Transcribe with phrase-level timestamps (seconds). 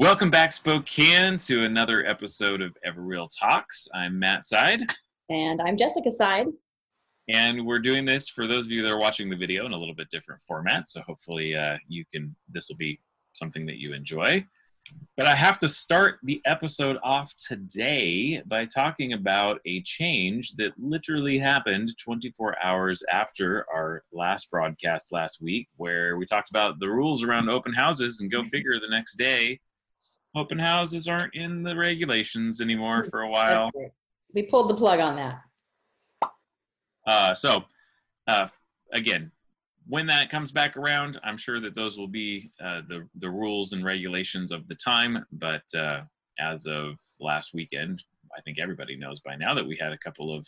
[0.00, 3.86] Welcome back, Spokane, to another episode of Everreal Talks.
[3.94, 4.80] I'm Matt Side,
[5.28, 6.46] And I'm Jessica Side.
[7.28, 9.76] and we're doing this for those of you that are watching the video in a
[9.76, 10.88] little bit different format.
[10.88, 12.34] So hopefully, uh, you can.
[12.48, 12.98] This will be
[13.34, 14.46] something that you enjoy.
[15.18, 20.72] But I have to start the episode off today by talking about a change that
[20.78, 26.88] literally happened 24 hours after our last broadcast last week, where we talked about the
[26.88, 28.22] rules around open houses.
[28.22, 29.60] And go figure, the next day,
[30.34, 33.70] open houses aren't in the regulations anymore for a while.
[34.32, 35.40] We pulled the plug on that.
[37.06, 37.64] Uh, so,
[38.28, 38.48] uh,
[38.92, 39.32] again,
[39.86, 43.72] when that comes back around, I'm sure that those will be uh, the the rules
[43.72, 45.24] and regulations of the time.
[45.32, 46.02] But uh,
[46.38, 48.04] as of last weekend,
[48.36, 50.46] I think everybody knows by now that we had a couple of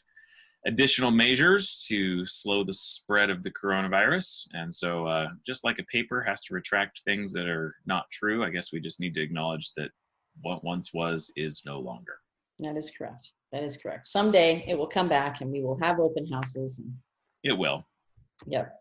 [0.67, 4.47] additional measures to slow the spread of the coronavirus.
[4.53, 8.45] And so, uh, just like a paper has to retract things that are not true,
[8.45, 9.91] I guess we just need to acknowledge that
[10.43, 12.15] what once was is no longer.
[12.61, 13.33] That is correct.
[13.51, 14.07] That is correct.
[14.07, 16.79] Someday it will come back and we will have open houses.
[16.79, 16.93] And,
[17.43, 17.85] It will.
[18.47, 18.79] yep.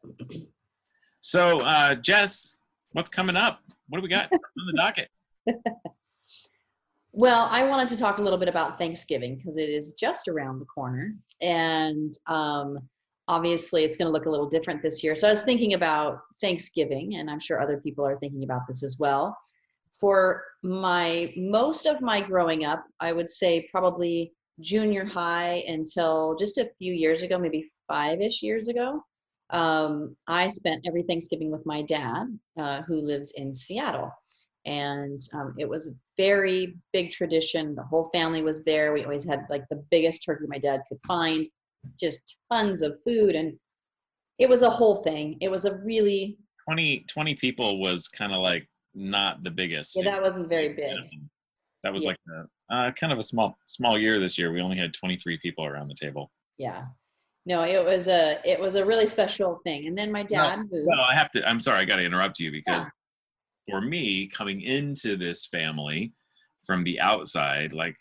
[1.21, 2.55] So, uh, Jess,
[2.93, 3.59] what's coming up?
[3.89, 5.09] What do we got on the docket?
[7.13, 10.59] Well, I wanted to talk a little bit about Thanksgiving because it is just around
[10.59, 11.13] the corner.
[11.41, 12.79] And um,
[13.27, 15.15] obviously, it's going to look a little different this year.
[15.15, 18.81] So, I was thinking about Thanksgiving, and I'm sure other people are thinking about this
[18.81, 19.37] as well.
[19.99, 26.57] For my most of my growing up, I would say probably junior high until just
[26.57, 29.03] a few years ago, maybe five ish years ago.
[29.49, 34.13] Um, I spent every Thanksgiving with my dad, uh, who lives in Seattle
[34.65, 39.25] and um, it was a very big tradition the whole family was there we always
[39.25, 41.47] had like the biggest turkey my dad could find
[41.99, 43.53] just tons of food and
[44.37, 46.37] it was a whole thing it was a really
[46.69, 49.95] 20, 20 people was kind of like not the biggest.
[49.95, 50.95] yeah that wasn't very big
[51.83, 52.09] That was Yeah.
[52.09, 52.17] like
[52.69, 54.51] a, uh, kind of a small small year this year.
[54.53, 56.31] We only had 23 people around the table.
[56.59, 56.83] yeah
[57.47, 60.85] no it was a it was a really special thing and then my dad moved
[60.87, 61.49] Well, I have to.
[61.49, 62.87] I'm sorry, I got to interrupt you because
[63.71, 66.13] for me, coming into this family
[66.65, 67.95] from the outside, like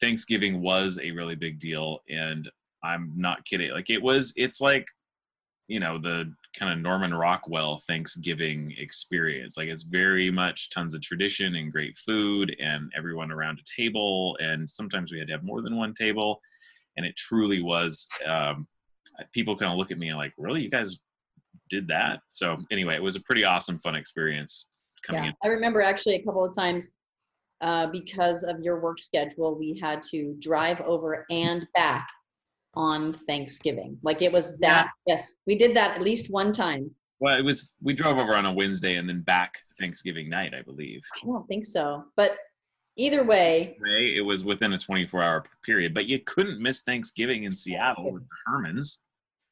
[0.00, 2.50] Thanksgiving was a really big deal, and
[2.84, 3.70] I'm not kidding.
[3.70, 4.32] Like it was.
[4.36, 4.86] It's like
[5.68, 9.56] you know the kind of Norman Rockwell Thanksgiving experience.
[9.56, 14.36] Like it's very much tons of tradition and great food, and everyone around a table.
[14.40, 16.40] And sometimes we had to have more than one table,
[16.96, 18.08] and it truly was.
[18.26, 18.66] Um,
[19.32, 21.00] people kind of look at me and like, really, you guys
[21.70, 22.20] did that.
[22.28, 24.66] So anyway, it was a pretty awesome, fun experience
[25.02, 25.34] coming yeah in.
[25.44, 26.88] i remember actually a couple of times
[27.60, 32.08] uh, because of your work schedule we had to drive over and back
[32.74, 36.88] on thanksgiving like it was that yes we did that at least one time
[37.18, 40.62] Well, it was we drove over on a Wednesday and then back Thanksgiving night, I
[40.62, 41.00] believe.
[41.20, 42.36] i don't think so but
[42.96, 47.44] either way Way it was within a 24 hour period, but you couldn't miss Thanksgiving
[47.44, 48.98] in Seattle with the Hermans.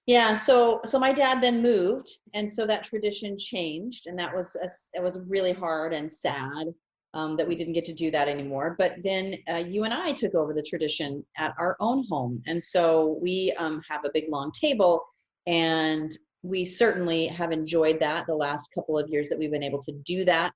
[0.07, 4.57] Yeah so so my dad then moved and so that tradition changed and that was
[4.57, 6.69] a, it was really hard and sad
[7.15, 10.13] um, that we didn't get to do that anymore but then uh, you and i
[10.13, 14.27] took over the tradition at our own home and so we um, have a big
[14.31, 15.03] long table
[15.47, 16.13] and
[16.43, 19.93] we certainly have enjoyed that the last couple of years that we've been able to
[20.05, 20.53] do that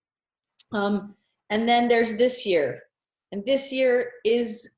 [0.72, 1.15] um,
[1.50, 2.81] and then there's this year
[3.32, 4.77] and this year is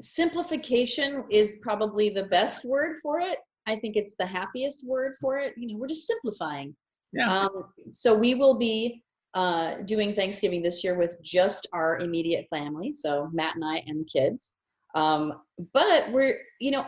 [0.00, 5.38] simplification is probably the best word for it i think it's the happiest word for
[5.38, 6.74] it you know we're just simplifying.
[7.12, 7.28] Yeah.
[7.28, 9.02] um, so we will be
[9.34, 14.00] uh, doing thanksgiving this year with just our immediate family so matt and i and
[14.00, 14.54] the kids.
[14.94, 15.40] Um,
[15.72, 16.86] but we're you know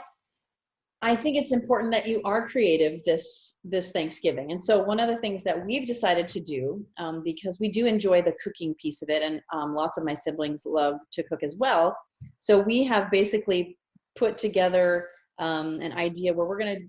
[1.00, 4.52] i think it's important that you are creative this this thanksgiving.
[4.52, 7.86] And so one of the things that we've decided to do um, because we do
[7.86, 11.42] enjoy the cooking piece of it and um, lots of my siblings love to cook
[11.42, 11.96] as well.
[12.38, 13.78] So we have basically
[14.16, 15.08] put together
[15.38, 16.88] um, an idea where we're going to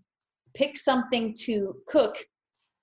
[0.53, 2.17] pick something to cook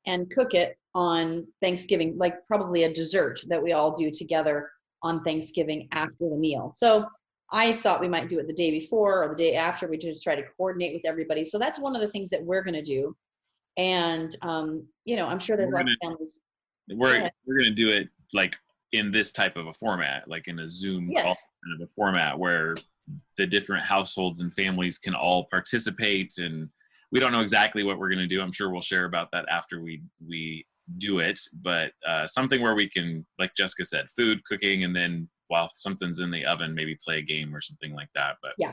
[0.07, 4.71] and cook it on Thanksgiving, like probably a dessert that we all do together
[5.03, 6.73] on Thanksgiving after the meal.
[6.75, 7.07] So
[7.51, 9.89] I thought we might do it the day before or the day after.
[9.89, 11.45] We just try to coordinate with everybody.
[11.45, 13.15] So that's one of the things that we're going to do.
[13.77, 16.41] And um, you know, I'm sure there's We're of families.
[16.91, 17.31] We're Yeah.
[17.47, 18.57] we're gonna do it like
[18.93, 22.39] in this type of a format, like in a Zoom call kind of a format
[22.39, 22.75] where
[23.37, 26.69] the different households and families can all participate and
[27.11, 29.45] we don't know exactly what we're going to do i'm sure we'll share about that
[29.51, 30.65] after we we
[30.99, 35.29] do it but uh, something where we can like jessica said food cooking and then
[35.49, 38.73] while something's in the oven maybe play a game or something like that but yeah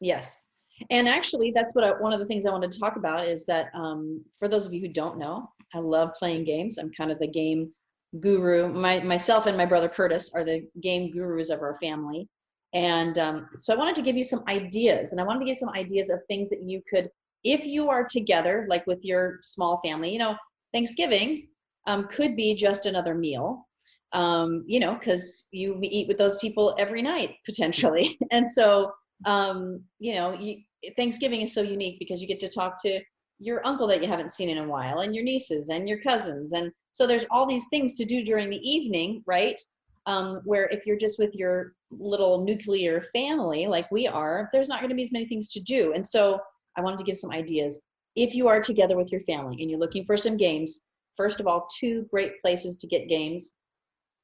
[0.00, 0.42] Yes.
[0.90, 3.44] And actually, that's what I, one of the things I wanted to talk about is
[3.46, 6.78] that um, for those of you who don't know, I love playing games.
[6.78, 7.72] I'm kind of the game
[8.20, 8.72] guru.
[8.72, 12.28] My myself and my brother Curtis are the game gurus of our family,
[12.74, 15.56] and um, so I wanted to give you some ideas, and I wanted to give
[15.56, 17.08] some ideas of things that you could,
[17.44, 20.12] if you are together, like with your small family.
[20.12, 20.36] You know,
[20.74, 21.48] Thanksgiving
[21.86, 23.66] um, could be just another meal,
[24.12, 28.92] um, you know, because you eat with those people every night potentially, and so
[29.24, 30.58] um, you know, you,
[30.96, 33.00] Thanksgiving is so unique because you get to talk to
[33.40, 36.52] your uncle that you haven't seen in a while, and your nieces and your cousins,
[36.52, 39.58] and so there's all these things to do during the evening, right?
[40.04, 44.80] Um, where if you're just with your little nuclear family like we are, there's not
[44.80, 45.92] going to be as many things to do.
[45.94, 46.40] And so
[46.76, 47.82] I wanted to give some ideas.
[48.14, 50.80] If you are together with your family and you're looking for some games,
[51.16, 53.54] first of all, two great places to get games.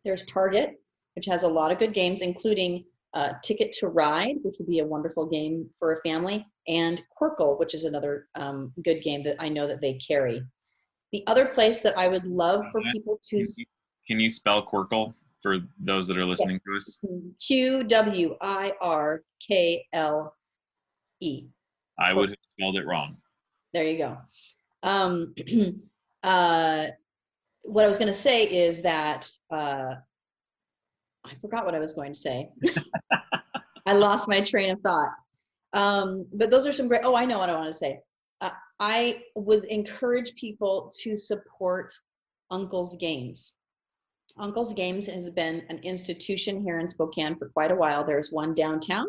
[0.04, 0.80] There's Target,
[1.16, 2.84] which has a lot of good games, including
[3.14, 7.58] uh, Ticket to Ride, which would be a wonderful game for a family, and Qwirkle,
[7.58, 10.42] which is another um, good game that I know that they carry.
[11.12, 13.44] The other place that I would love for people to
[14.06, 15.14] can you spell Qwirkle
[15.44, 16.98] for those that are listening to us?
[17.46, 20.34] Q W I R K L
[21.20, 21.44] E.
[21.98, 23.18] I would have spelled it wrong.
[23.74, 24.16] There you go.
[24.82, 25.34] Um,
[26.22, 26.86] uh,
[27.64, 29.96] what I was going to say is that uh,
[31.24, 32.48] I forgot what I was going to say.
[33.86, 35.10] I lost my train of thought.
[35.74, 37.02] Um, but those are some great.
[37.04, 38.00] Oh, I know what I want to say.
[38.40, 38.50] Uh,
[38.80, 41.92] I would encourage people to support
[42.50, 43.56] Uncle's Games.
[44.38, 48.04] Uncle's Games has been an institution here in Spokane for quite a while.
[48.04, 49.06] There's one downtown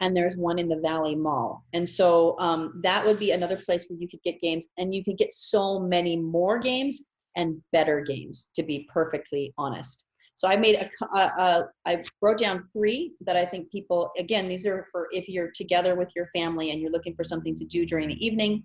[0.00, 1.64] and there's one in the Valley Mall.
[1.72, 5.04] And so um, that would be another place where you could get games and you
[5.04, 7.04] could get so many more games
[7.36, 10.04] and better games, to be perfectly honest.
[10.36, 14.48] So I made a, a, a I wrote down three that I think people, again,
[14.48, 17.64] these are for if you're together with your family and you're looking for something to
[17.64, 18.64] do during the evening.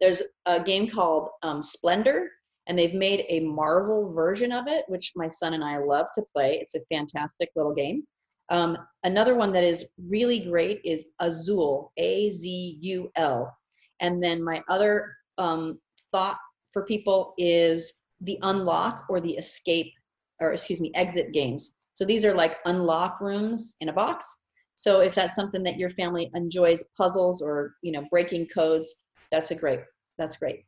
[0.00, 2.30] There's a game called um, Splendor,
[2.70, 6.22] and they've made a Marvel version of it, which my son and I love to
[6.32, 6.60] play.
[6.60, 8.04] It's a fantastic little game.
[8.48, 13.52] Um, another one that is really great is Azul, A Z U L.
[13.98, 15.80] And then my other um,
[16.12, 16.38] thought
[16.70, 19.92] for people is the unlock or the escape,
[20.40, 21.74] or excuse me, exit games.
[21.94, 24.38] So these are like unlock rooms in a box.
[24.76, 28.94] So if that's something that your family enjoys, puzzles or you know breaking codes,
[29.32, 29.80] that's a great.
[30.18, 30.66] That's great.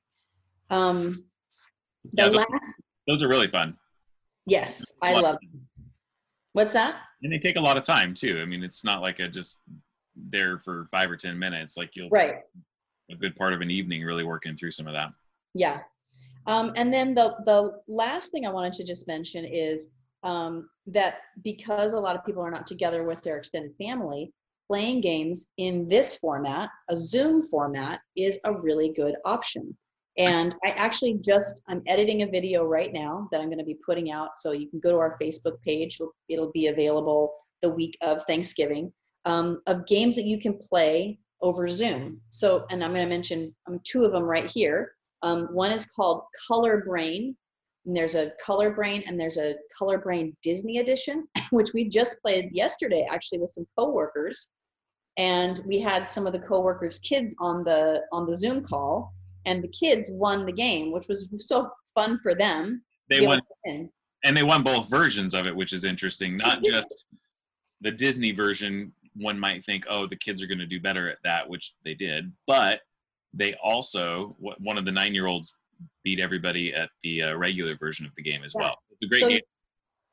[0.69, 1.27] Um,
[2.05, 2.83] the yeah, those, last.
[3.07, 3.77] Those are really fun.
[4.47, 5.67] Yes, I love them.
[6.53, 6.97] What's that?
[7.23, 8.41] And they take a lot of time too.
[8.41, 9.61] I mean, it's not like a just
[10.17, 11.77] there for five or ten minutes.
[11.77, 12.33] Like you'll right
[13.13, 15.11] a good part of an evening really working through some of that.
[15.55, 15.81] Yeah.
[16.47, 19.91] Um, and then the the last thing I wanted to just mention is
[20.25, 24.33] um, that because a lot of people are not together with their extended family,
[24.69, 29.77] playing games in this format, a Zoom format, is a really good option.
[30.19, 33.79] And I actually just, I'm editing a video right now that I'm going to be
[33.87, 34.31] putting out.
[34.39, 35.99] So you can go to our Facebook page.
[36.29, 37.33] It'll, be available
[37.63, 38.93] the week of Thanksgiving
[39.25, 42.21] um, of games that you can play over Zoom.
[42.31, 44.93] So, and I'm going to mention um, two of them right here.
[45.23, 47.37] Um, one is called Color Brain.
[47.87, 52.21] And there's a Color Brain and there's a Color Brain Disney edition, which we just
[52.21, 54.49] played yesterday actually with some coworkers.
[55.17, 59.13] And we had some of the coworkers' kids on the on the Zoom call
[59.47, 62.83] and the kids won the game, which was so fun for them.
[63.09, 63.41] They won,
[64.25, 66.37] and they won both versions of it, which is interesting.
[66.37, 67.07] Not just
[67.81, 68.93] the Disney version.
[69.15, 71.95] One might think, oh, the kids are going to do better at that, which they
[71.95, 72.33] did.
[72.47, 72.81] But
[73.35, 75.55] they also, one of the nine-year-olds
[76.03, 78.63] beat everybody at the uh, regular version of the game as yeah.
[78.63, 78.79] well.
[78.91, 79.41] It's a great so, game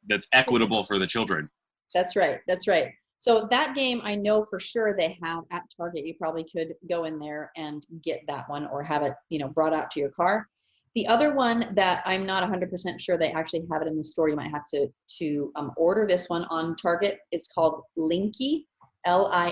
[0.07, 1.50] that's equitable for the children.
[1.93, 2.39] That's right.
[2.48, 2.91] That's right.
[3.19, 6.05] So that game, I know for sure they have at Target.
[6.05, 9.49] You probably could go in there and get that one or have it, you know,
[9.49, 10.47] brought out to your car.
[10.95, 14.29] The other one that I'm not 100% sure they actually have it in the store.
[14.29, 14.88] You might have to
[15.19, 17.19] to um, order this one on Target.
[17.31, 18.65] It's called Linkee,
[19.05, 19.49] L-I-N-K-E-E,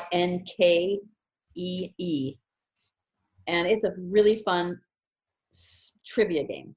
[3.48, 4.80] and it's a really fun
[6.06, 6.76] trivia game.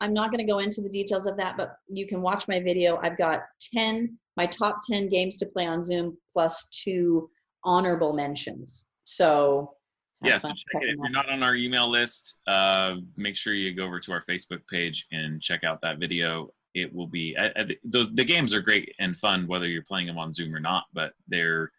[0.00, 2.60] I'm not going to go into the details of that, but you can watch my
[2.60, 2.98] video.
[3.02, 3.42] I've got
[3.74, 7.30] 10 my top 10 games to play on Zoom plus two
[7.64, 8.88] honorable mentions.
[9.04, 9.74] So
[10.22, 13.84] yes, yeah, so if you're not on our email list, uh, make sure you go
[13.84, 16.48] over to our Facebook page and check out that video.
[16.74, 17.50] It will be uh,
[17.84, 20.84] the, the games are great and fun whether you're playing them on Zoom or not,
[20.92, 21.70] but they're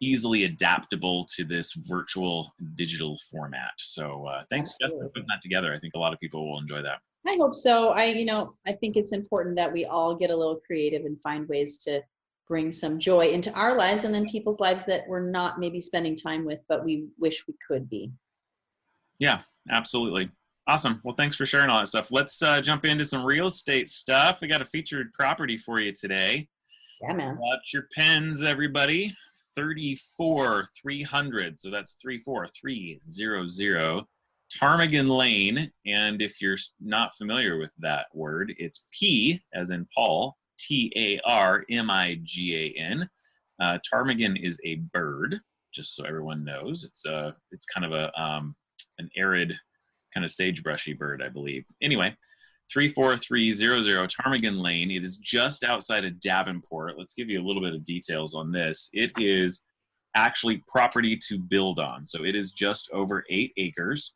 [0.00, 3.72] easily adaptable to this virtual digital format.
[3.78, 5.74] So uh, thanks, Jeff, for putting that together.
[5.74, 7.00] I think a lot of people will enjoy that.
[7.26, 7.90] I hope so.
[7.90, 11.20] I, you know, I think it's important that we all get a little creative and
[11.20, 12.02] find ways to
[12.48, 16.16] bring some joy into our lives and then people's lives that we're not maybe spending
[16.16, 18.10] time with, but we wish we could be.
[19.18, 20.30] Yeah, absolutely.
[20.66, 21.00] Awesome.
[21.04, 22.10] Well, thanks for sharing all that stuff.
[22.10, 24.38] Let's uh, jump into some real estate stuff.
[24.40, 26.48] We got a featured property for you today.
[27.02, 27.38] Yeah, man.
[27.38, 29.14] Watch your pens, everybody.
[29.54, 31.58] 34 300.
[31.58, 34.04] So that's 34300
[34.50, 35.70] Ptarmigan Lane.
[35.86, 41.20] And if you're not familiar with that word, it's P as in Paul, T A
[41.28, 43.08] R M I G A N.
[43.60, 45.38] Uh, ptarmigan is a bird,
[45.72, 46.84] just so everyone knows.
[46.84, 48.56] It's a, it's kind of a um,
[48.98, 49.54] an arid
[50.12, 51.64] kind of sagebrushy bird, I believe.
[51.82, 52.16] Anyway,
[52.72, 54.90] 34300 Ptarmigan Lane.
[54.90, 56.98] It is just outside of Davenport.
[56.98, 58.88] Let's give you a little bit of details on this.
[58.92, 59.62] It is
[60.16, 62.06] actually property to build on.
[62.06, 64.14] So it is just over eight acres.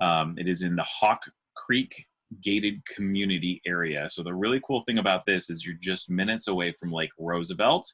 [0.00, 1.22] Um, it is in the Hawk
[1.54, 2.06] Creek
[2.42, 4.08] gated community area.
[4.10, 7.86] So the really cool thing about this is you're just minutes away from Lake Roosevelt.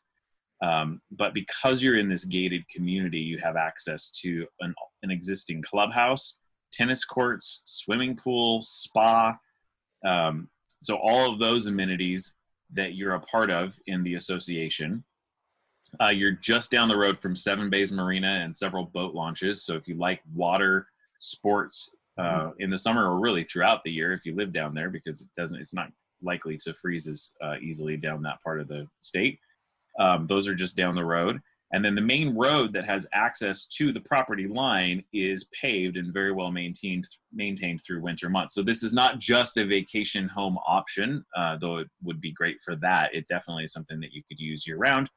[0.63, 5.63] Um, but because you're in this gated community, you have access to an, an existing
[5.63, 6.39] clubhouse,
[6.73, 9.37] tennis courts, swimming pool, spa.
[10.05, 10.49] Um,
[10.83, 12.35] so all of those amenities
[12.73, 15.05] that you're a part of in the association.
[16.01, 19.65] Uh, you're just down the road from Seven Bays Marina and several boat launches.
[19.65, 20.87] So if you like water
[21.23, 24.91] sports uh, in the summer or really throughout the year, if you live down there,
[24.91, 25.89] because it doesn't, it's not
[26.23, 29.39] likely to freeze as uh, easily down that part of the state.
[29.99, 31.41] Um, those are just down the road.
[31.75, 36.13] And then the main road that has access to the property line is paved and
[36.13, 38.55] very well maintained maintained through winter months.
[38.55, 42.59] So this is not just a vacation home option, uh, though it would be great
[42.63, 43.15] for that.
[43.15, 45.09] It definitely is something that you could use year round.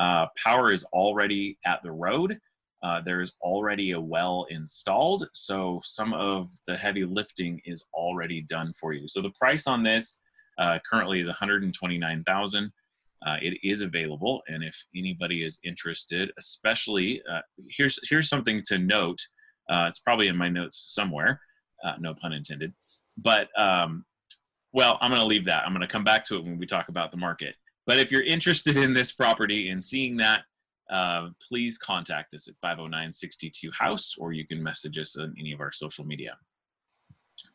[0.00, 2.38] Uh, power is already at the road.
[2.82, 8.42] Uh, there is already a well installed, so some of the heavy lifting is already
[8.42, 9.06] done for you.
[9.06, 10.18] So the price on this
[10.58, 12.72] uh, currently is 129,000
[13.26, 18.78] uh, it is available and if anybody is interested especially uh, here's here's something to
[18.78, 19.20] note.
[19.70, 21.40] Uh, it's probably in my notes somewhere
[21.84, 22.72] uh, no pun intended.
[23.18, 24.04] But um,
[24.72, 25.64] well i'm going to leave that.
[25.64, 27.54] I'm going to come back to it when we talk about the market.
[27.86, 30.42] But if you're interested in this property and seeing that
[30.90, 35.60] uh, please contact us at 509-62 house or you can message us on any of
[35.60, 36.36] our social media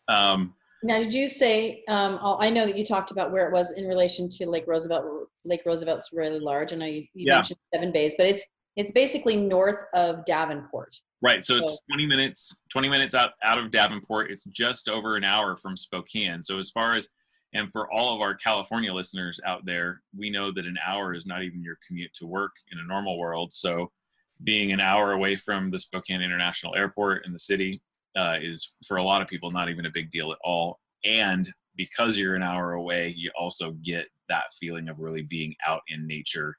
[0.08, 0.54] um,
[0.84, 3.72] now, did you say, um, oh, I know that you talked about where it was
[3.74, 5.28] in relation to Lake Roosevelt.
[5.44, 6.72] Lake Roosevelt's really large.
[6.72, 7.36] I know you, you yeah.
[7.36, 8.44] mentioned seven bays, but it's,
[8.76, 10.96] it's basically north of Davenport.
[11.24, 11.44] Right.
[11.44, 14.30] So, so, it's 20 minutes, 20 minutes out, out of Davenport.
[14.30, 16.44] It's just over an hour from Spokane.
[16.44, 17.10] So as far as,
[17.54, 21.26] and for all of our California listeners out there, we know that an hour is
[21.26, 23.54] not even your commute to work in a normal world.
[23.54, 23.92] So
[24.44, 27.82] being an hour away from the Spokane International Airport in the city
[28.16, 30.80] uh, is for a lot of people not even a big deal at all.
[31.06, 35.82] And because you're an hour away, you also get that feeling of really being out
[35.88, 36.58] in nature.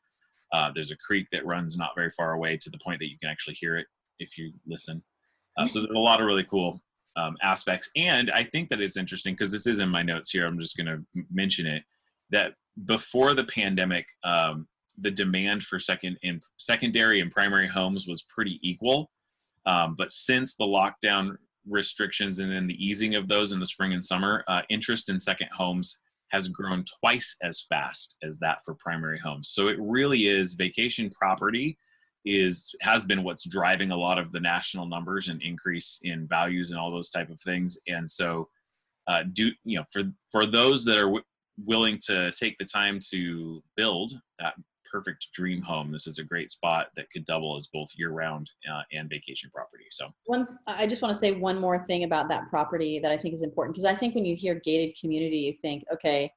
[0.52, 3.18] Uh, there's a creek that runs not very far away to the point that you
[3.18, 3.86] can actually hear it
[4.18, 5.02] if you listen.
[5.58, 6.80] Uh, so there's a lot of really cool
[7.18, 7.90] um, aspects.
[7.96, 10.46] And I think that it's interesting because this is in my notes here.
[10.46, 11.82] I'm just going to mention it
[12.30, 12.52] that
[12.86, 14.66] before the pandemic, um,
[14.98, 19.10] the demand for second in secondary and primary homes was pretty equal.
[19.66, 21.36] Um, but since the lockdown
[21.68, 25.18] restrictions and then the easing of those in the spring and summer, uh, interest in
[25.18, 25.98] second homes
[26.30, 29.50] has grown twice as fast as that for primary homes.
[29.50, 31.78] So it really is vacation property
[32.24, 36.70] is has been what's driving a lot of the national numbers and increase in values
[36.70, 37.78] and all those type of things.
[37.86, 38.48] And so,
[39.06, 41.22] uh, do you know for for those that are w-
[41.64, 44.54] willing to take the time to build that
[44.90, 45.92] perfect dream home.
[45.92, 49.50] This is a great spot that could double as both year round uh, and vacation
[49.54, 49.84] property.
[49.90, 53.16] So, one, I just want to say one more thing about that property that I
[53.16, 56.32] think is important because I think when you hear gated community, you think, okay,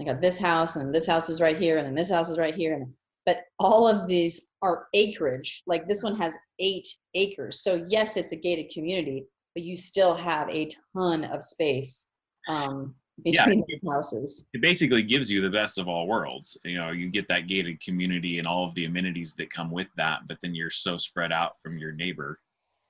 [0.00, 2.38] I got this house and this house is right here and then this house is
[2.38, 2.74] right here.
[2.74, 2.92] And,
[3.26, 5.62] but all of these are acreage.
[5.66, 7.60] Like this one has eight acres.
[7.60, 12.08] So, yes, it's a gated community, but you still have a ton of space.
[12.48, 14.46] Um, between yeah, houses.
[14.52, 16.56] It basically gives you the best of all worlds.
[16.64, 19.88] You know, you get that gated community and all of the amenities that come with
[19.96, 22.38] that, but then you're so spread out from your neighbor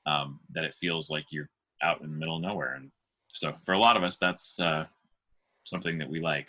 [0.04, 1.48] um, that it feels like you're
[1.82, 2.74] out in the middle of nowhere.
[2.74, 2.90] And
[3.32, 4.86] so, for a lot of us, that's uh,
[5.62, 6.48] something that we like.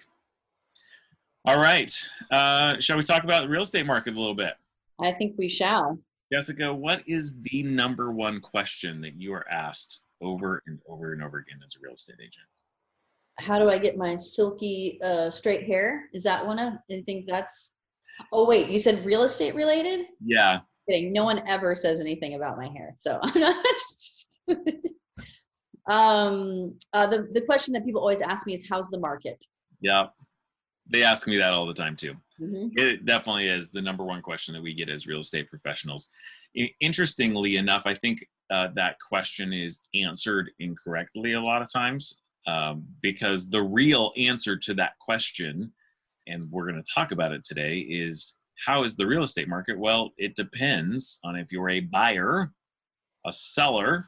[1.45, 1.93] All right,
[2.31, 4.53] uh, shall we talk about the real estate market a little bit?
[5.01, 5.97] I think we shall.
[6.31, 11.23] Jessica, what is the number one question that you are asked over and over and
[11.23, 12.47] over again as a real estate agent?
[13.39, 16.09] how do I get my silky uh, straight hair?
[16.13, 16.73] Is that one of?
[16.91, 17.73] I think that's.
[18.31, 20.07] Oh wait, you said real estate related?
[20.23, 20.59] Yeah.
[20.89, 21.13] Kidding.
[21.13, 23.65] No one ever says anything about my hair, so I'm not.
[25.89, 29.43] um, uh, the the question that people always ask me is, "How's the market?"
[29.81, 30.07] Yeah.
[30.89, 32.13] They ask me that all the time too.
[32.39, 32.71] Mhm.
[32.77, 36.09] It definitely is the number one question that we get as real estate professionals.
[36.79, 42.87] Interestingly enough, I think uh, that question is answered incorrectly a lot of times um,
[43.01, 45.73] because the real answer to that question,
[46.27, 49.77] and we're going to talk about it today, is how is the real estate market?
[49.77, 52.53] Well, it depends on if you're a buyer,
[53.25, 54.07] a seller,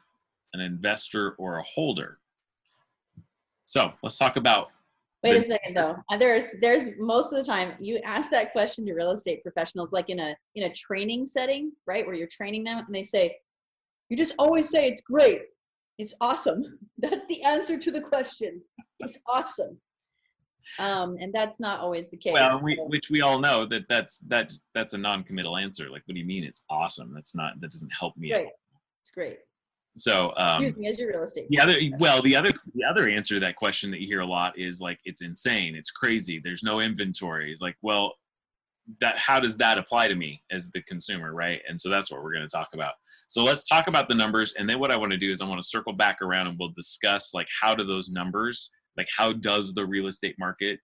[0.54, 2.18] an investor, or a holder.
[3.66, 4.70] So let's talk about
[5.22, 5.94] Wait a second though.
[6.10, 9.92] Uh, There's there's most of the time you ask that question to real estate professionals
[9.92, 12.06] like in a in a training setting, right?
[12.06, 13.36] Where you're training them and they say,
[14.08, 15.42] You just always say it's great.
[15.98, 16.78] It's awesome.
[16.98, 18.62] That's the answer to the question.
[19.00, 19.78] It's awesome.
[20.78, 22.34] Um, and that's not always the case.
[22.34, 25.88] Well, we, which we all know that that's that's that's a non-committal answer.
[25.88, 27.12] Like, what do you mean it's awesome?
[27.14, 28.32] That's not that doesn't help me.
[28.34, 28.50] all.
[29.00, 29.38] It's great.
[29.96, 31.46] So, um, Excuse me, as your real estate.
[31.50, 34.26] the other well, the other the other answer to that question that you hear a
[34.26, 36.40] lot is like it's insane, it's crazy.
[36.42, 37.52] There's no inventory.
[37.52, 38.14] It's like, well,
[39.00, 41.60] that how does that apply to me as the consumer, right?
[41.68, 42.94] And so that's what we're going to talk about.
[43.28, 45.44] So let's talk about the numbers, and then what I want to do is I
[45.44, 49.32] want to circle back around and we'll discuss like how do those numbers, like how
[49.32, 50.78] does the real estate market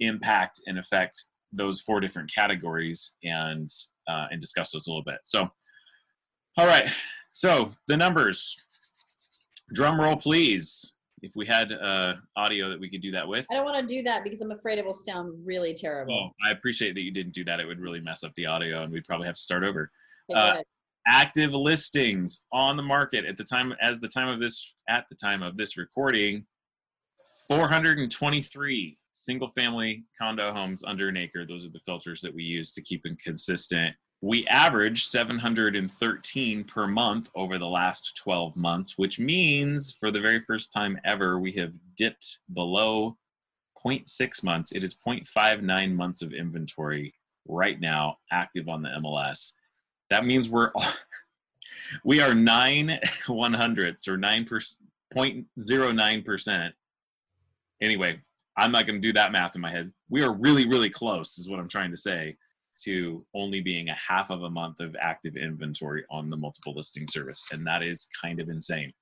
[0.00, 1.16] impact and affect
[1.52, 3.68] those four different categories, and
[4.08, 5.18] uh, and discuss those a little bit.
[5.24, 5.48] So,
[6.56, 6.88] all right,
[7.32, 8.56] so the numbers.
[9.72, 10.94] Drum roll, please.
[11.20, 13.46] If we had uh, audio that we could do that with.
[13.50, 16.14] I don't want to do that because I'm afraid it will sound really terrible.
[16.14, 17.58] Well, I appreciate that you didn't do that.
[17.58, 19.90] It would really mess up the audio, and we'd probably have to start over.
[20.34, 20.62] Uh.
[21.06, 25.14] Active listings on the market at the time, as the time of this, at the
[25.14, 26.44] time of this recording,
[27.48, 31.46] 423 single-family condo homes under an acre.
[31.46, 33.94] Those are the filters that we use to keep them consistent.
[34.20, 40.40] We average 713 per month over the last 12 months, which means for the very
[40.40, 43.16] first time ever, we have dipped below
[43.84, 44.72] 0.6 months.
[44.72, 47.14] It is 0.59 months of inventory
[47.46, 49.52] right now active on the MLS.
[50.10, 50.72] That means we're
[52.04, 54.46] we are nine one hundredths or nine
[55.58, 56.74] zero nine percent.
[57.80, 58.20] Anyway,
[58.56, 59.92] I'm not going to do that math in my head.
[60.10, 62.36] We are really, really close, is what I'm trying to say,
[62.84, 67.06] to only being a half of a month of active inventory on the multiple listing
[67.06, 68.92] service, and that is kind of insane.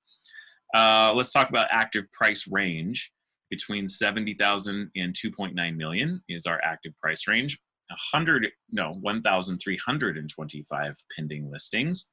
[0.73, 3.11] Uh, let's talk about active price range
[3.49, 7.57] between 70,000 and 2.9 million is our active price range.
[7.89, 12.07] 100 no 1,325 pending listings,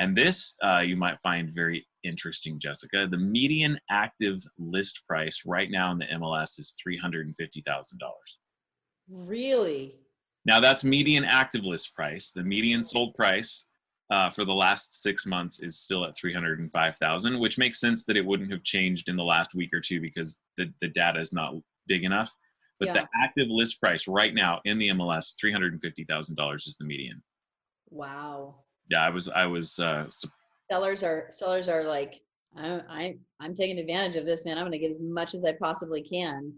[0.00, 3.06] and this uh, you might find very interesting, Jessica.
[3.08, 7.62] The median active list price right now in the MLS is three hundred and fifty
[7.64, 8.40] thousand dollars.
[9.08, 9.94] Really?
[10.44, 12.32] Now that's median active list price.
[12.32, 13.64] The median sold price
[14.10, 18.26] uh, for the last six months is still at 305,000, which makes sense that it
[18.26, 21.54] wouldn't have changed in the last week or two because the, the data is not
[21.86, 22.32] big enough.
[22.78, 22.92] But Yeah.
[22.94, 27.22] the active list price right now in the MLS, $350,000 is the median.
[27.90, 28.56] Wow.
[28.90, 30.06] Yeah, I was, I was, uh,
[30.70, 32.20] sellers are sellers are like
[32.56, 35.44] I, I i'm taking advantage of this man i'm going to get as much as
[35.44, 36.52] i possibly can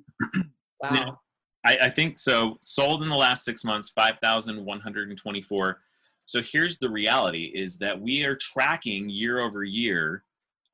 [0.80, 1.18] wow
[1.64, 2.58] I, I think so.
[2.60, 5.78] Sold in the last six months, 5,124.
[6.26, 10.24] So here's the reality is that we are tracking year over year.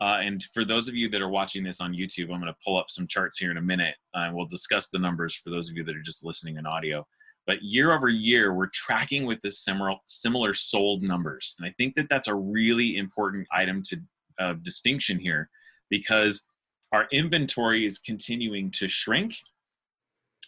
[0.01, 2.57] Uh, and for those of you that are watching this on YouTube, I'm going to
[2.65, 3.95] pull up some charts here in a minute.
[4.15, 7.07] Uh, we'll discuss the numbers for those of you that are just listening in audio.
[7.47, 11.95] But year over year, we're tracking with this similar similar sold numbers, and I think
[11.97, 14.01] that that's a really important item to
[14.39, 15.51] uh, distinction here,
[15.89, 16.45] because
[16.93, 19.35] our inventory is continuing to shrink,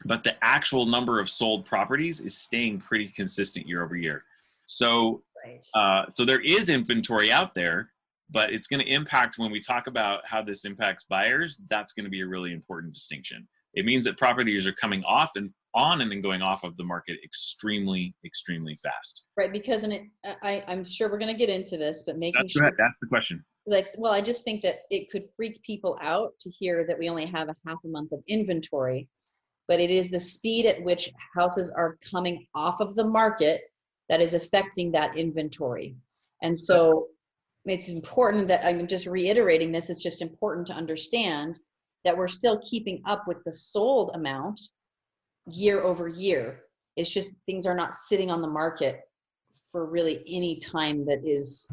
[0.05, 4.25] but the actual number of sold properties is staying pretty consistent year over year.
[4.67, 7.91] So right uh, so there is inventory out there,
[8.31, 11.61] but it's going to impact when we talk about how this impacts buyers.
[11.69, 13.49] That's going to be a really important distinction.
[13.75, 16.85] It means that properties are coming off and on and then going off of the
[16.85, 19.25] market extremely, extremely fast.
[19.37, 20.03] right because and it
[20.43, 23.07] i i'm sure we're going to get into this but making That's, sure that's the
[23.07, 23.43] question.
[23.67, 27.09] like well i just think that it could freak people out to hear that we
[27.09, 29.09] only have a half a month of inventory
[29.73, 33.63] but it is the speed at which houses are coming off of the market
[34.11, 35.97] that is affecting that inventory
[36.43, 37.07] and so
[37.65, 41.59] it's important that i'm just reiterating this it's just important to understand
[42.05, 44.61] that we're still keeping up with the sold amount
[45.47, 46.61] year over year
[46.97, 49.01] it's just things are not sitting on the market
[49.71, 51.73] for really any time that is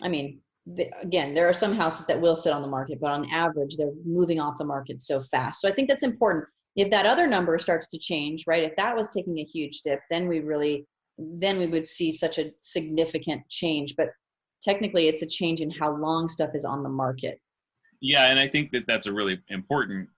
[0.00, 3.12] i mean the, again, there are some houses that will sit on the market, but
[3.12, 5.60] on average, they're moving off the market so fast.
[5.60, 6.46] So I think that's important.
[6.76, 8.64] If that other number starts to change, right?
[8.64, 10.86] If that was taking a huge dip, then we really,
[11.18, 13.94] then we would see such a significant change.
[13.96, 14.08] But
[14.62, 17.40] technically, it's a change in how long stuff is on the market.
[18.00, 20.08] Yeah, and I think that that's a really important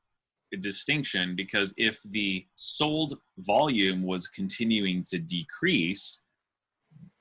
[0.61, 6.23] distinction because if the sold volume was continuing to decrease,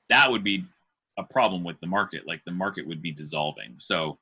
[0.08, 0.64] that would be
[1.18, 2.26] a problem with the market.
[2.26, 3.74] Like the market would be dissolving.
[3.78, 4.18] So,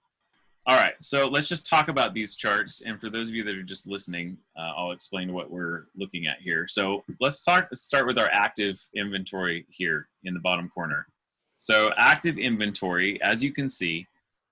[0.68, 0.94] all right.
[1.00, 2.83] So let's just talk about these charts.
[2.85, 6.26] And for those of you that are just listening, uh, I'll explain what we're looking
[6.26, 6.66] at here.
[6.66, 11.07] So let's start start with our active inventory here in the bottom corner.
[11.57, 14.07] So active inventory, as you can see,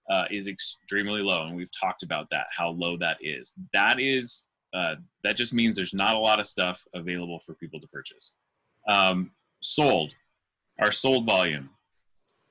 [0.08, 3.54] uh, is extremely low, and we've talked about that how low that is.
[3.72, 7.80] That is uh, that just means there's not a lot of stuff available for people
[7.80, 8.34] to purchase.
[8.88, 10.14] Um, sold,
[10.80, 11.70] our sold volume,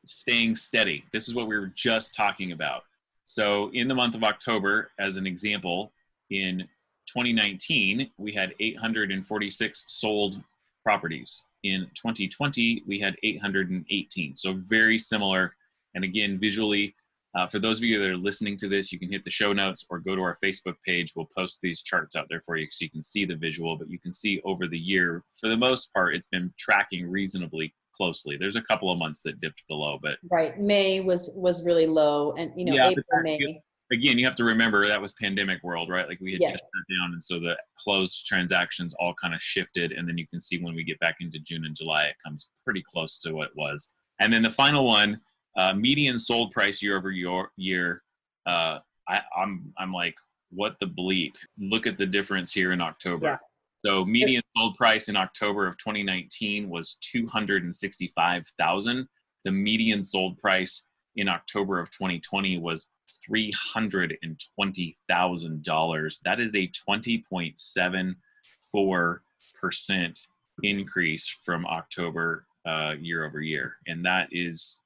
[0.06, 1.06] staying steady.
[1.14, 2.84] This is what we were just talking about.
[3.24, 5.92] So in the month of October, as an example,
[6.30, 6.60] in
[7.08, 10.42] 2019 we had 846 sold
[10.84, 11.44] properties.
[11.64, 14.36] In 2020 we had 818.
[14.36, 15.56] So very similar.
[15.96, 16.96] And again, visually
[17.36, 19.54] uh, for those of you that are listening to this, you can hit the show
[19.54, 21.14] notes or go to our Facebook page.
[21.16, 23.90] We'll post these charts out there for you so you can see the visual, but
[23.90, 28.38] you can see over the year, for the most part, it's been tracking reasonably closely.
[28.38, 30.60] There's a couple of months that dipped below, but right.
[30.60, 33.62] May was was really low, and you know yeah, April, May.
[33.92, 36.08] Again, you have to remember that was pandemic world, right?
[36.08, 36.52] Like we had yes.
[36.52, 40.28] just sat down, and so the closed transactions all kind of shifted, and then you
[40.28, 43.34] can see when we get back into June and July, it comes pretty close to
[43.34, 43.92] what it was.
[44.20, 45.20] And then the final one
[45.58, 47.50] uh, median sold price year over year.
[47.58, 48.04] year
[48.46, 50.16] uh, I, I'm I'm like,
[50.50, 51.36] what the bleep?
[51.60, 53.28] Look at the difference here in October.
[53.28, 53.38] Yeah.
[53.86, 59.10] So median sold price in October of 2019 was 265,000.
[59.44, 60.86] The median sold price
[61.18, 62.90] in October of 2020 was
[63.30, 66.22] $320,000.
[66.22, 69.20] That is a 20.74
[69.64, 70.28] percent
[70.62, 74.82] increase from October uh, year over year, and that is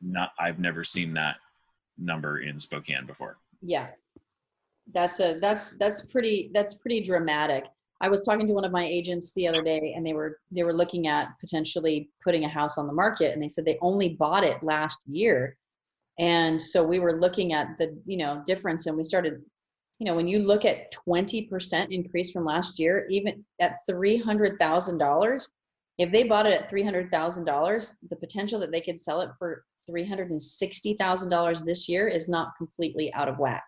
[0.00, 1.36] not I've never seen that
[1.96, 3.38] number in Spokane before.
[3.62, 3.88] Yeah.
[4.92, 7.66] That's a that's that's pretty that's pretty dramatic.
[8.00, 10.62] I was talking to one of my agents the other day and they were they
[10.62, 14.10] were looking at potentially putting a house on the market and they said they only
[14.10, 15.56] bought it last year.
[16.18, 19.42] And so we were looking at the, you know, difference and we started
[19.98, 25.48] you know, when you look at 20% increase from last year, even at $300,000,
[25.98, 31.64] if they bought it at $300,000, the potential that they could sell it for $360,000
[31.64, 33.64] this year is not completely out of whack.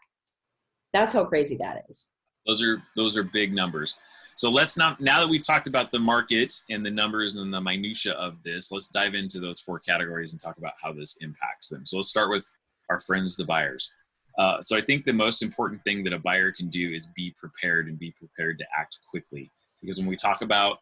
[0.93, 2.11] That's how crazy that is.
[2.47, 3.97] Those are those are big numbers.
[4.37, 7.61] So let's not now that we've talked about the market and the numbers and the
[7.61, 11.69] minutia of this, let's dive into those four categories and talk about how this impacts
[11.69, 11.85] them.
[11.85, 12.51] So let's start with
[12.88, 13.93] our friends the buyers.
[14.38, 17.35] Uh, so I think the most important thing that a buyer can do is be
[17.38, 19.51] prepared and be prepared to act quickly.
[19.81, 20.79] Because when we talk about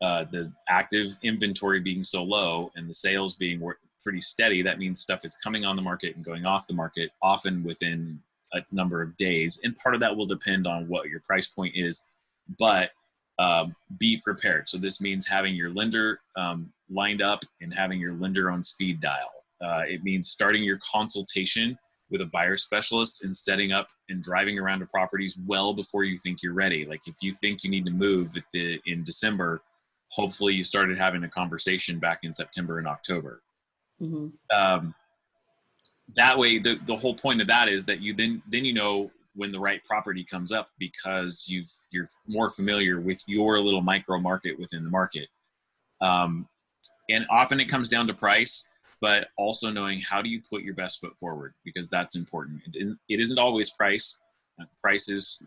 [0.00, 3.60] uh, the active inventory being so low and the sales being
[4.02, 7.10] pretty steady, that means stuff is coming on the market and going off the market,
[7.22, 8.20] often within
[8.52, 9.60] a number of days.
[9.62, 12.04] And part of that will depend on what your price point is,
[12.58, 12.90] but
[13.38, 14.68] um, be prepared.
[14.68, 19.00] So this means having your lender um, lined up and having your lender on speed
[19.00, 19.30] dial.
[19.62, 21.78] Uh, it means starting your consultation
[22.10, 26.18] with a buyer specialist and setting up and driving around to properties well before you
[26.18, 26.84] think you're ready.
[26.84, 29.62] Like if you think you need to move the, in December,
[30.08, 33.42] hopefully you started having a conversation back in September and October.
[34.02, 34.28] Mm-hmm.
[34.54, 34.94] Um,
[36.16, 39.10] that way, the, the whole point of that is that you then then you know
[39.34, 44.18] when the right property comes up because you've you're more familiar with your little micro
[44.18, 45.28] market within the market.
[46.00, 46.48] Um,
[47.10, 48.68] and often it comes down to price,
[49.00, 52.62] but also knowing how do you put your best foot forward because that's important.
[52.72, 54.18] It, it isn't always price.
[54.60, 55.42] Uh, price is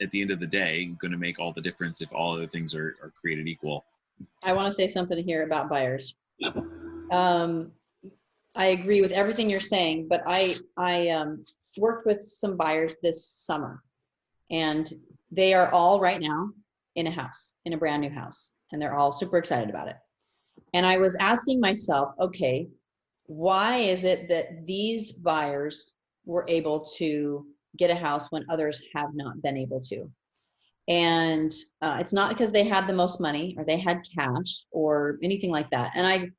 [0.00, 2.46] at the end of the day going to make all the difference if all other
[2.46, 3.84] things are, are created equal.
[4.42, 6.14] I want to say something here about buyers.
[7.10, 7.72] Um,
[8.54, 11.44] I agree with everything you're saying, but I I um,
[11.78, 13.82] worked with some buyers this summer,
[14.50, 14.90] and
[15.30, 16.50] they are all right now
[16.96, 19.96] in a house, in a brand new house, and they're all super excited about it.
[20.74, 22.68] And I was asking myself, okay,
[23.26, 27.46] why is it that these buyers were able to
[27.78, 30.10] get a house when others have not been able to?
[30.88, 35.18] And uh, it's not because they had the most money or they had cash or
[35.22, 35.92] anything like that.
[35.94, 36.30] And I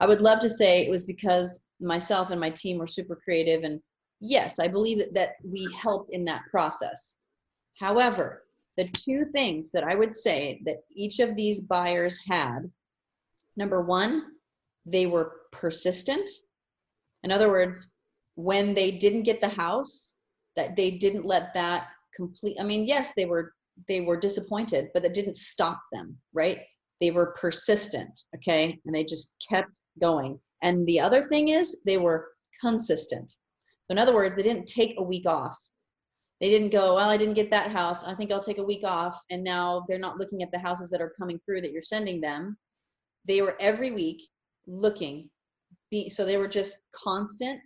[0.00, 3.62] I would love to say it was because myself and my team were super creative.
[3.62, 3.80] And
[4.22, 7.18] yes, I believe that we help in that process.
[7.78, 8.44] However,
[8.76, 12.70] the two things that I would say that each of these buyers had
[13.56, 14.22] number one,
[14.86, 16.28] they were persistent.
[17.22, 17.94] In other words,
[18.36, 20.18] when they didn't get the house,
[20.56, 22.56] that they didn't let that complete.
[22.60, 23.52] I mean, yes, they were
[23.88, 26.60] they were disappointed, but that didn't stop them, right?
[27.00, 28.78] They were persistent, okay?
[28.84, 30.38] And they just kept going.
[30.62, 32.28] And the other thing is they were
[32.60, 33.34] consistent.
[33.92, 35.56] In other words, they didn't take a week off.
[36.40, 38.02] they didn't go, well, I didn't get that house.
[38.02, 39.22] I think I'll take a week off.
[39.30, 42.20] And now they're not looking at the houses that are coming through that you're sending
[42.20, 42.56] them.
[43.28, 44.20] They were every week
[44.66, 45.30] looking.
[45.92, 47.60] Be, so they were just constant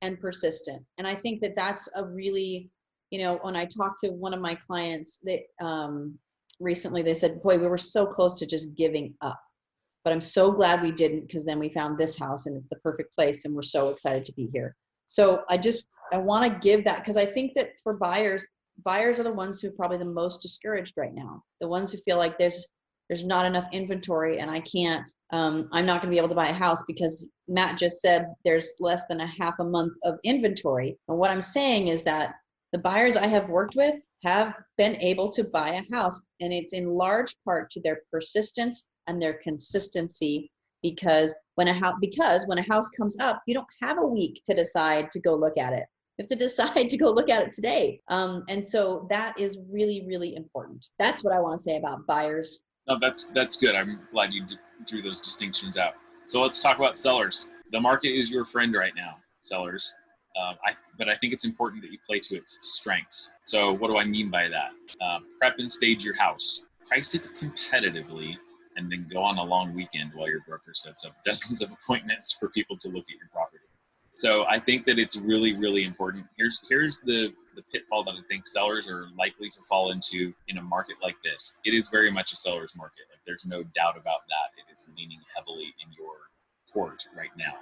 [0.00, 0.82] and persistent.
[0.96, 2.70] And I think that that's a really,
[3.10, 6.18] you know, when I talked to one of my clients that um,
[6.60, 9.40] recently, they said, boy, we were so close to just giving up.
[10.04, 12.76] But I'm so glad we didn't because then we found this house and it's the
[12.76, 14.76] perfect place and we're so excited to be here.
[15.08, 18.46] So I just I want to give that because I think that for buyers,
[18.84, 21.42] buyers are the ones who are probably the most discouraged right now.
[21.60, 22.68] The ones who feel like there's
[23.08, 25.08] there's not enough inventory and I can't.
[25.32, 28.26] Um, I'm not going to be able to buy a house because Matt just said
[28.44, 30.98] there's less than a half a month of inventory.
[31.08, 32.34] And what I'm saying is that
[32.72, 36.74] the buyers I have worked with have been able to buy a house, and it's
[36.74, 40.50] in large part to their persistence and their consistency
[40.82, 44.40] because when a house because when a house comes up you don't have a week
[44.44, 45.86] to decide to go look at it
[46.18, 48.00] you have to decide to go look at it today.
[48.08, 50.88] Um, and so that is really, really important.
[50.98, 52.60] That's what I want to say about buyers.
[52.86, 53.74] No, that's that's good.
[53.74, 54.46] I'm glad you
[54.86, 55.94] drew those distinctions out.
[56.26, 57.48] So let's talk about sellers.
[57.70, 59.92] The market is your friend right now, sellers.
[60.40, 63.32] Um, I, but I think it's important that you play to its strengths.
[63.44, 64.70] So what do I mean by that?
[65.00, 66.62] Uh, prep and stage your house.
[66.86, 68.36] Price it competitively
[68.78, 72.32] and then go on a long weekend while your broker sets up dozens of appointments
[72.32, 73.64] for people to look at your property.
[74.14, 76.24] So I think that it's really, really important.
[76.36, 80.58] Here's here's the the pitfall that I think sellers are likely to fall into in
[80.58, 81.54] a market like this.
[81.64, 83.02] It is very much a seller's market.
[83.10, 84.48] Like there's no doubt about that.
[84.56, 86.14] It is leaning heavily in your
[86.72, 87.54] court right now.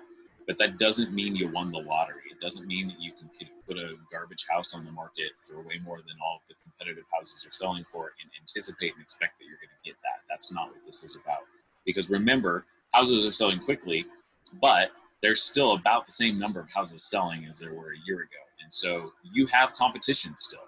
[0.47, 2.23] But that doesn't mean you won the lottery.
[2.31, 3.29] It doesn't mean that you can
[3.67, 7.45] put a garbage house on the market for way more than all the competitive houses
[7.45, 10.23] are selling for and anticipate and expect that you're going to get that.
[10.29, 11.41] That's not what this is about.
[11.85, 14.07] Because remember, houses are selling quickly,
[14.61, 14.91] but
[15.23, 18.43] there's still about the same number of houses selling as there were a year ago.
[18.63, 20.61] And so you have competition still.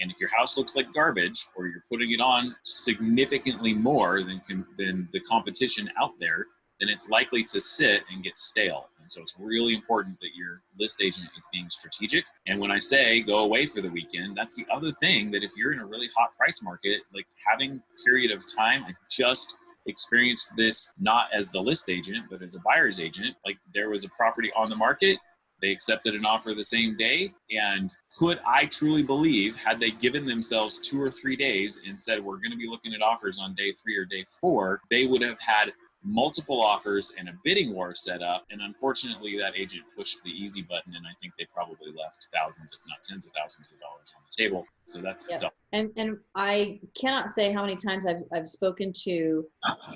[0.00, 4.40] And if your house looks like garbage or you're putting it on significantly more than,
[4.78, 6.46] than the competition out there,
[6.80, 8.88] then it's likely to sit and get stale.
[9.00, 12.24] And so it's really important that your list agent is being strategic.
[12.46, 15.52] And when I say go away for the weekend, that's the other thing that if
[15.56, 20.52] you're in a really hot price market, like having period of time, I just experienced
[20.56, 23.36] this not as the list agent, but as a buyer's agent.
[23.44, 25.18] Like there was a property on the market,
[25.60, 27.32] they accepted an offer the same day.
[27.50, 32.24] And could I truly believe, had they given themselves two or three days and said,
[32.24, 35.22] we're going to be looking at offers on day three or day four, they would
[35.22, 38.44] have had multiple offers and a bidding war set up.
[38.50, 42.72] And unfortunately, that agent pushed the easy button, and I think they probably left thousands,
[42.72, 44.66] if not tens of thousands of dollars on the table.
[44.86, 45.52] So that's yep.
[45.72, 49.46] and and I cannot say how many times I've I've spoken to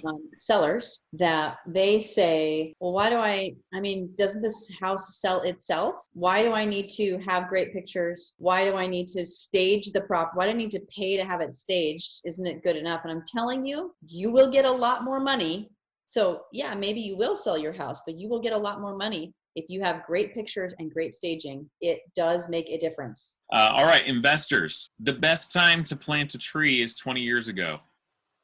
[0.07, 3.57] um, sellers that they say, well, why do I?
[3.73, 5.97] I mean, doesn't this house sell itself?
[6.13, 8.35] Why do I need to have great pictures?
[8.39, 10.33] Why do I need to stage the prop?
[10.35, 12.21] Why do I need to pay to have it staged?
[12.25, 13.01] Isn't it good enough?
[13.03, 15.71] And I'm telling you, you will get a lot more money
[16.07, 18.97] so yeah, maybe you will sell your house, but you will get a lot more
[18.97, 21.69] money if you have great pictures and great staging.
[21.81, 23.41] It does make a difference.
[23.53, 24.91] Uh, all right, investors.
[25.01, 27.79] The best time to plant a tree is 20 years ago.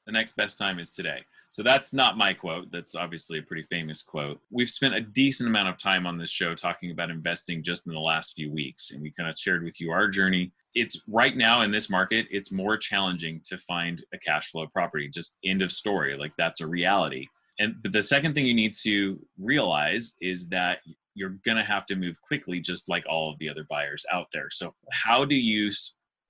[0.07, 1.21] The next best time is today.
[1.51, 2.71] So that's not my quote.
[2.71, 4.41] That's obviously a pretty famous quote.
[4.51, 7.93] We've spent a decent amount of time on this show talking about investing just in
[7.93, 10.53] the last few weeks, and we kind of shared with you our journey.
[10.75, 15.09] It's right now in this market, it's more challenging to find a cash flow property.
[15.09, 16.17] Just end of story.
[16.17, 17.27] Like that's a reality
[17.61, 20.79] and but the second thing you need to realize is that
[21.15, 24.27] you're going to have to move quickly just like all of the other buyers out
[24.33, 24.49] there.
[24.51, 25.71] So how do you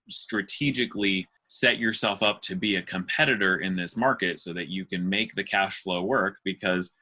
[0.09, 5.09] strategically set yourself up to be a competitor in this market so that you can
[5.09, 6.37] make the cash flow work?
[6.45, 6.93] Because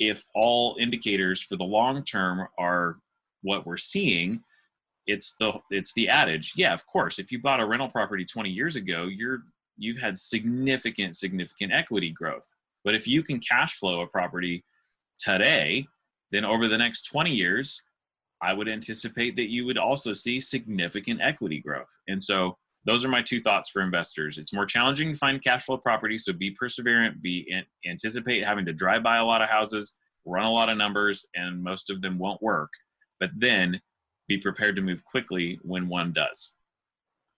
[0.00, 2.96] if all indicators for the long term are
[3.42, 4.42] what we're seeing
[5.06, 8.50] it's the it's the adage yeah of course if you bought a rental property 20
[8.50, 9.38] years ago you're
[9.78, 12.46] you've had significant significant equity growth
[12.86, 14.64] but if you can cash flow a property
[15.18, 15.84] today,
[16.30, 17.82] then over the next 20 years,
[18.40, 21.88] I would anticipate that you would also see significant equity growth.
[22.06, 24.38] And so those are my two thoughts for investors.
[24.38, 27.52] It's more challenging to find cash flow properties, so be perseverant, be
[27.84, 31.60] anticipate having to drive by a lot of houses, run a lot of numbers, and
[31.60, 32.70] most of them won't work.
[33.18, 33.80] But then
[34.28, 36.52] be prepared to move quickly when one does.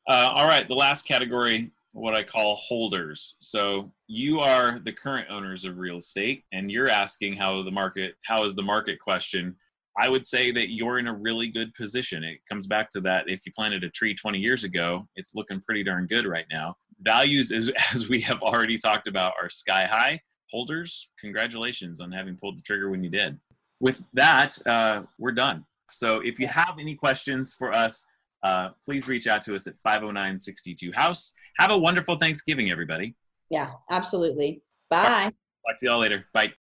[0.06, 3.34] Uh, all right, the last category what I call holders.
[3.40, 8.14] So you are the current owners of real estate and you're asking how the market
[8.24, 9.56] how is the market question.
[10.00, 12.22] I would say that you're in a really good position.
[12.22, 15.60] It comes back to that if you planted a tree 20 years ago, it's looking
[15.60, 16.76] pretty darn good right now.
[17.00, 20.20] Values as as we have already talked about are sky high.
[20.50, 23.38] Holders, congratulations on having pulled the trigger when you did.
[23.80, 25.64] With that, uh, we're done.
[25.90, 28.04] So if you have any questions for us,
[28.42, 31.32] uh, please reach out to us at 509 62 House.
[31.58, 33.14] Have a wonderful Thanksgiving, everybody.
[33.50, 34.62] Yeah, absolutely.
[34.90, 35.32] Bye.
[35.66, 36.26] Talk to y'all later.
[36.32, 36.52] Bye.